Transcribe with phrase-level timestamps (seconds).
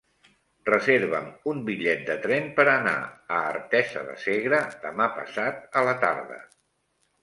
[0.69, 2.95] Reserva'm un bitllet de tren per anar
[3.37, 6.45] a Artesa de Segre demà passat a la tarda.